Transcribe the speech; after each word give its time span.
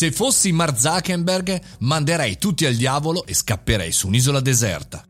Se 0.00 0.12
fossi 0.12 0.50
Mark 0.50 0.80
Zuckerberg, 0.80 1.60
manderei 1.80 2.38
tutti 2.38 2.64
al 2.64 2.74
diavolo 2.74 3.26
e 3.26 3.34
scapperei 3.34 3.92
su 3.92 4.06
un'isola 4.06 4.40
deserta. 4.40 5.04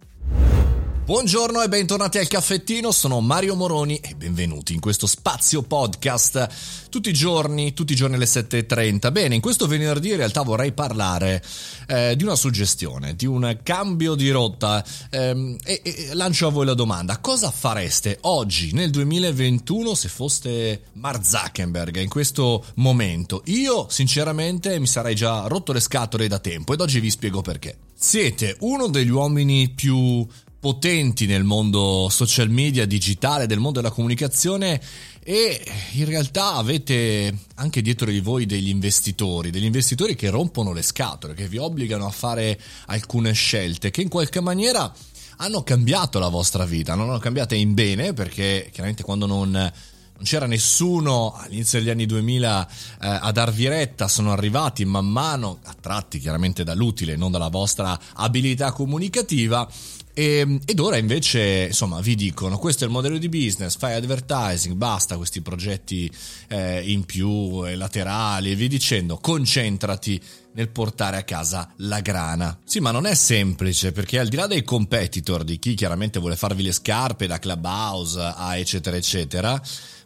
Buongiorno 1.11 1.61
e 1.61 1.69
bentornati 1.69 2.19
al 2.19 2.29
caffettino, 2.29 2.93
sono 2.93 3.21
Mario 3.21 3.57
Moroni 3.57 3.97
e 3.97 4.15
benvenuti 4.15 4.75
in 4.75 4.79
questo 4.79 5.09
spazio 5.09 5.61
podcast 5.63 6.89
tutti 6.89 7.09
i 7.09 7.13
giorni, 7.13 7.75
tutti 7.75 7.95
i 7.95 7.97
giorni 7.97 8.15
alle 8.15 8.27
7.30. 8.27 9.11
Bene, 9.11 9.35
in 9.35 9.41
questo 9.41 9.67
venerdì 9.67 10.11
in 10.11 10.19
realtà 10.19 10.43
vorrei 10.43 10.71
parlare 10.71 11.43
eh, 11.89 12.15
di 12.15 12.23
una 12.23 12.37
suggestione, 12.37 13.17
di 13.17 13.27
un 13.27 13.59
cambio 13.65 14.15
di 14.15 14.31
rotta 14.31 14.85
ehm, 15.11 15.57
e, 15.65 15.81
e 15.83 16.15
lancio 16.15 16.47
a 16.47 16.51
voi 16.51 16.65
la 16.65 16.75
domanda, 16.75 17.19
cosa 17.19 17.51
fareste 17.51 18.19
oggi 18.21 18.73
nel 18.73 18.91
2021 18.91 19.95
se 19.97 20.09
foste 20.09 20.83
Mark 20.93 21.27
Zuckerberg 21.27 21.97
in 21.97 22.09
questo 22.09 22.65
momento? 22.75 23.43
Io 23.47 23.89
sinceramente 23.89 24.79
mi 24.79 24.87
sarei 24.87 25.17
già 25.17 25.49
rotto 25.49 25.73
le 25.73 25.81
scatole 25.81 26.29
da 26.29 26.39
tempo 26.39 26.73
ed 26.73 26.81
oggi 26.81 27.01
vi 27.01 27.11
spiego 27.11 27.43
perché. 27.43 27.77
Siete 28.03 28.57
uno 28.61 28.87
degli 28.87 29.11
uomini 29.11 29.69
più 29.71 30.27
potenti 30.61 31.25
nel 31.25 31.43
mondo 31.43 32.09
social 32.11 32.51
media, 32.51 32.87
digitale, 32.87 33.47
del 33.47 33.59
mondo 33.59 33.81
della 33.81 33.93
comunicazione 33.93 34.81
e 35.23 35.65
in 35.93 36.05
realtà 36.05 36.55
avete 36.55 37.35
anche 37.55 37.81
dietro 37.81 38.11
di 38.11 38.21
voi 38.21 38.45
degli 38.45 38.69
investitori, 38.69 39.51
degli 39.51 39.65
investitori 39.65 40.15
che 40.15 40.29
rompono 40.29 40.73
le 40.73 40.83
scatole, 40.83 41.35
che 41.35 41.49
vi 41.49 41.57
obbligano 41.57 42.07
a 42.07 42.11
fare 42.11 42.61
alcune 42.87 43.33
scelte 43.33 43.91
che 43.91 44.03
in 44.03 44.09
qualche 44.09 44.41
maniera 44.41 44.93
hanno 45.39 45.63
cambiato 45.63 46.19
la 46.19 46.29
vostra 46.29 46.67
vita, 46.67 46.95
non 46.95 47.09
hanno 47.09 47.19
cambiate 47.19 47.57
in 47.57 47.73
bene 47.73 48.13
perché 48.13 48.69
chiaramente 48.71 49.03
quando 49.03 49.25
non 49.25 49.73
non 50.21 50.29
c'era 50.29 50.47
nessuno 50.47 51.33
all'inizio 51.35 51.79
degli 51.79 51.89
anni 51.89 52.05
2000 52.05 52.69
eh, 53.01 53.09
a 53.09 53.33
darvi 53.33 53.69
retta, 53.69 54.07
sono 54.07 54.33
arrivati 54.33 54.85
man 54.85 55.07
mano, 55.07 55.61
attratti 55.65 56.19
chiaramente 56.19 56.63
dall'utile, 56.63 57.17
non 57.17 57.31
dalla 57.31 57.49
vostra 57.49 57.99
abilità 58.15 58.73
comunicativa, 58.73 59.67
e, 60.13 60.39
ehm, 60.39 60.61
ed 60.67 60.79
ora 60.79 60.99
invece, 60.99 61.67
insomma, 61.69 62.01
vi 62.01 62.15
dicono: 62.17 62.59
questo 62.59 62.85
è 62.85 62.87
il 62.87 62.93
modello 62.93 63.17
di 63.17 63.31
business, 63.31 63.79
fai 63.79 63.95
advertising, 63.95 64.75
basta 64.75 65.17
questi 65.17 65.41
progetti 65.41 66.11
eh, 66.49 66.83
in 66.91 67.05
più, 67.05 67.67
eh, 67.67 67.75
laterali 67.75 68.51
e 68.51 68.55
via 68.55 68.69
dicendo, 68.69 69.17
concentrati 69.17 70.21
nel 70.55 70.69
portare 70.69 71.17
a 71.17 71.23
casa 71.23 71.73
la 71.79 72.01
grana. 72.01 72.59
Sì, 72.65 72.81
ma 72.81 72.91
non 72.91 73.07
è 73.07 73.15
semplice 73.15 73.93
perché 73.93 74.19
al 74.19 74.29
di 74.29 74.37
là 74.37 74.47
dei 74.47 74.63
competitor, 74.63 75.45
di 75.45 75.59
chi 75.59 75.75
chiaramente 75.75 76.19
vuole 76.19 76.37
farvi 76.37 76.63
le 76.63 76.73
scarpe 76.73 77.27
da 77.27 77.39
Clubhouse 77.39 78.21
a 78.21 78.57
eccetera 78.57 78.97
eccetera, 78.97 79.61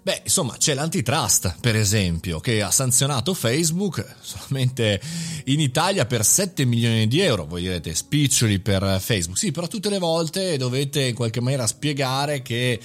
Beh, 0.05 0.21
insomma, 0.25 0.55
c'è 0.59 0.75
l'antitrust, 0.75 1.57
per 1.61 1.77
esempio, 1.77 2.39
che 2.39 2.61
ha 2.61 2.71
sanzionato 2.71 3.33
Facebook 3.33 4.05
solamente 4.21 5.01
in 5.45 5.61
Italia 5.61 6.05
per 6.05 6.27
7 6.27 6.67
milioni 6.67 7.09
di 7.09 7.21
euro. 7.21 7.47
Voi 7.47 7.63
direte 7.63 7.95
spiccioli 7.95 8.59
per 8.59 8.99
Facebook. 9.01 9.39
Sì, 9.39 9.51
però 9.51 9.67
tutte 9.67 9.89
le 9.89 9.99
volte 9.99 10.59
dovete 10.59 11.05
in 11.05 11.15
qualche 11.15 11.41
maniera 11.41 11.67
spiegare 11.67 12.43
che, 12.43 12.79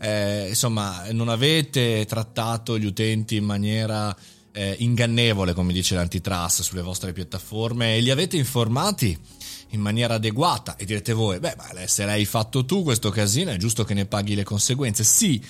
eh, 0.00 0.46
insomma, 0.48 1.04
non 1.12 1.28
avete 1.28 2.04
trattato 2.06 2.76
gli 2.76 2.86
utenti 2.86 3.36
in 3.36 3.44
maniera 3.44 4.12
eh, 4.56 4.76
ingannevole, 4.78 5.52
come 5.52 5.72
dice 5.72 5.96
l'antitrust, 5.96 6.62
sulle 6.62 6.80
vostre 6.80 7.12
piattaforme 7.12 7.96
e 7.96 8.00
li 8.00 8.10
avete 8.10 8.36
informati 8.36 9.18
in 9.70 9.80
maniera 9.80 10.14
adeguata. 10.14 10.76
E 10.76 10.84
direte 10.84 11.12
voi, 11.12 11.40
beh, 11.40 11.56
ma 11.56 11.86
se 11.86 12.04
l'hai 12.04 12.24
fatto 12.24 12.64
tu 12.64 12.84
questo 12.84 13.10
casino 13.10 13.50
è 13.50 13.56
giusto 13.56 13.82
che 13.82 13.94
ne 13.94 14.06
paghi 14.06 14.36
le 14.36 14.44
conseguenze. 14.44 15.02
Sì, 15.02 15.42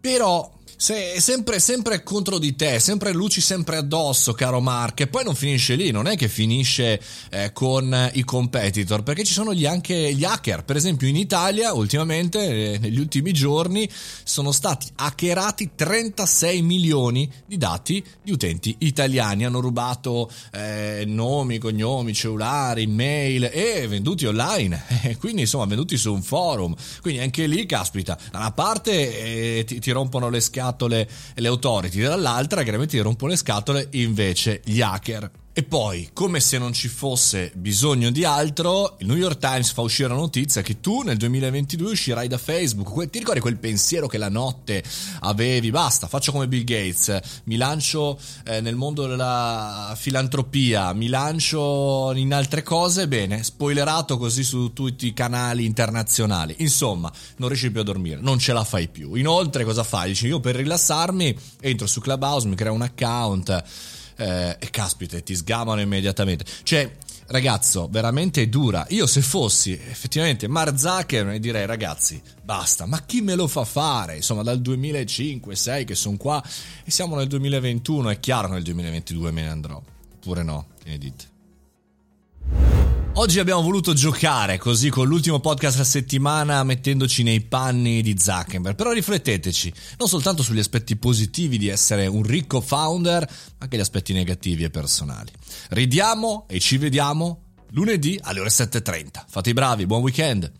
però 0.00 0.50
se 0.80 1.20
sempre, 1.20 1.60
sempre 1.60 2.02
contro 2.02 2.38
di 2.38 2.56
te, 2.56 2.78
sempre 2.78 3.12
luci 3.12 3.42
sempre 3.42 3.76
addosso, 3.76 4.32
caro 4.32 4.62
Mark, 4.62 5.00
e 5.00 5.08
poi 5.08 5.24
non 5.24 5.34
finisce 5.34 5.74
lì, 5.74 5.90
non 5.90 6.06
è 6.06 6.16
che 6.16 6.26
finisce 6.26 6.98
eh, 7.28 7.52
con 7.52 8.10
i 8.14 8.24
competitor, 8.24 9.02
perché 9.02 9.22
ci 9.22 9.34
sono 9.34 9.52
gli, 9.52 9.66
anche 9.66 10.14
gli 10.14 10.24
hacker. 10.24 10.64
Per 10.64 10.76
esempio 10.76 11.06
in 11.06 11.16
Italia, 11.16 11.74
ultimamente, 11.74 12.72
eh, 12.72 12.78
negli 12.78 12.98
ultimi 12.98 13.34
giorni, 13.34 13.86
sono 14.24 14.52
stati 14.52 14.86
hackerati 14.94 15.72
36 15.74 16.62
milioni 16.62 17.30
di 17.44 17.58
dati 17.58 18.02
di 18.22 18.32
utenti 18.32 18.74
italiani. 18.78 19.44
Hanno 19.44 19.60
rubato 19.60 20.30
eh, 20.50 21.04
nomi, 21.06 21.58
cognomi, 21.58 22.14
cellulari, 22.14 22.86
mail 22.86 23.50
e 23.52 23.86
venduti 23.86 24.24
online. 24.24 24.82
Quindi, 25.20 25.42
insomma, 25.42 25.66
venduti 25.66 25.98
su 25.98 26.10
un 26.10 26.22
forum. 26.22 26.74
Quindi 27.02 27.20
anche 27.20 27.46
lì, 27.46 27.66
caspita, 27.66 28.18
da 28.30 28.38
una 28.38 28.52
parte 28.52 29.58
eh, 29.58 29.64
ti, 29.64 29.78
ti 29.78 29.90
rompono 29.90 30.30
le 30.30 30.40
scatole 30.40 30.68
scatole 30.70 31.08
le 31.34 31.48
authority, 31.48 32.00
dall'altra 32.02 32.62
chiaramente 32.62 32.96
gli 32.96 33.00
rompono 33.00 33.30
le 33.30 33.36
scatole 33.36 33.88
invece 33.92 34.60
gli 34.64 34.80
hacker. 34.80 35.30
E 35.52 35.64
poi, 35.64 36.10
come 36.12 36.38
se 36.38 36.58
non 36.58 36.72
ci 36.72 36.86
fosse 36.86 37.50
bisogno 37.56 38.10
di 38.10 38.24
altro, 38.24 38.94
il 39.00 39.08
New 39.08 39.16
York 39.16 39.38
Times 39.38 39.72
fa 39.72 39.80
uscire 39.80 40.08
la 40.08 40.14
notizia 40.14 40.62
che 40.62 40.80
tu 40.80 41.02
nel 41.02 41.16
2022 41.16 41.90
uscirai 41.90 42.28
da 42.28 42.38
Facebook. 42.38 43.10
Ti 43.10 43.18
ricordi 43.18 43.40
quel 43.40 43.58
pensiero 43.58 44.06
che 44.06 44.16
la 44.16 44.28
notte 44.28 44.80
avevi? 45.22 45.72
Basta, 45.72 46.06
faccio 46.06 46.30
come 46.30 46.46
Bill 46.46 46.62
Gates, 46.62 47.18
mi 47.44 47.56
lancio 47.56 48.16
eh, 48.44 48.60
nel 48.60 48.76
mondo 48.76 49.08
della 49.08 49.92
filantropia, 49.98 50.92
mi 50.92 51.08
lancio 51.08 52.12
in 52.14 52.32
altre 52.32 52.62
cose. 52.62 53.08
Bene, 53.08 53.42
spoilerato 53.42 54.18
così 54.18 54.44
su 54.44 54.72
tutti 54.72 55.08
i 55.08 55.12
canali 55.12 55.64
internazionali. 55.64 56.54
Insomma, 56.58 57.12
non 57.38 57.48
riesci 57.48 57.72
più 57.72 57.80
a 57.80 57.84
dormire, 57.84 58.20
non 58.20 58.38
ce 58.38 58.52
la 58.52 58.62
fai 58.62 58.86
più. 58.86 59.14
Inoltre, 59.14 59.64
cosa 59.64 59.82
fai? 59.82 60.10
Dici, 60.10 60.28
io 60.28 60.38
per 60.38 60.54
rilassarmi 60.54 61.36
entro 61.60 61.88
su 61.88 62.00
Clubhouse, 62.00 62.46
mi 62.46 62.54
creo 62.54 62.72
un 62.72 62.82
account 62.82 63.64
eh, 64.20 64.56
e 64.58 64.70
caspita, 64.70 65.18
ti 65.20 65.34
sgamano 65.34 65.80
immediatamente. 65.80 66.44
Cioè, 66.62 66.90
ragazzo, 67.28 67.88
veramente 67.90 68.48
dura. 68.48 68.86
Io 68.90 69.06
se 69.06 69.22
fossi 69.22 69.72
effettivamente 69.72 70.46
Mark 70.46 70.78
Zuckerberg 70.78 71.40
direi 71.40 71.64
ragazzi, 71.64 72.20
basta, 72.42 72.84
ma 72.84 73.02
chi 73.04 73.22
me 73.22 73.34
lo 73.34 73.46
fa 73.46 73.64
fare? 73.64 74.16
Insomma, 74.16 74.42
dal 74.42 74.60
2005-6 74.60 75.84
che 75.84 75.94
sono 75.94 76.18
qua 76.18 76.42
e 76.84 76.90
siamo 76.90 77.16
nel 77.16 77.28
2021, 77.28 78.10
è 78.10 78.20
chiaro 78.20 78.48
nel 78.48 78.62
2022 78.62 79.30
me 79.30 79.42
ne 79.42 79.48
andrò. 79.48 79.82
Oppure 80.14 80.42
no, 80.42 80.66
che 80.82 80.90
ne 80.90 80.98
dite? 80.98 81.24
Oggi 83.20 83.38
abbiamo 83.38 83.60
voluto 83.60 83.92
giocare 83.92 84.56
così 84.56 84.88
con 84.88 85.06
l'ultimo 85.06 85.40
podcast 85.40 85.74
della 85.74 85.86
settimana 85.86 86.64
mettendoci 86.64 87.22
nei 87.22 87.42
panni 87.42 88.00
di 88.00 88.18
Zuckerberg, 88.18 88.74
però 88.74 88.92
rifletteteci 88.92 89.70
non 89.98 90.08
soltanto 90.08 90.42
sugli 90.42 90.58
aspetti 90.58 90.96
positivi 90.96 91.58
di 91.58 91.68
essere 91.68 92.06
un 92.06 92.22
ricco 92.22 92.62
founder, 92.62 93.20
ma 93.28 93.56
anche 93.58 93.76
gli 93.76 93.80
aspetti 93.80 94.14
negativi 94.14 94.64
e 94.64 94.70
personali. 94.70 95.30
Ridiamo 95.68 96.46
e 96.48 96.60
ci 96.60 96.78
vediamo 96.78 97.42
lunedì 97.72 98.18
alle 98.22 98.40
ore 98.40 98.48
7.30. 98.48 99.24
Fate 99.28 99.50
i 99.50 99.52
bravi, 99.52 99.84
buon 99.84 100.00
weekend! 100.00 100.50